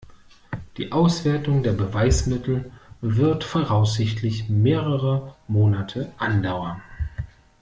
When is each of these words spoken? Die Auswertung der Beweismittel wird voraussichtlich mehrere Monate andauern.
Die 0.77 0.91
Auswertung 0.93 1.61
der 1.61 1.73
Beweismittel 1.73 2.71
wird 3.01 3.43
voraussichtlich 3.43 4.49
mehrere 4.49 5.35
Monate 5.47 6.11
andauern. 6.17 6.81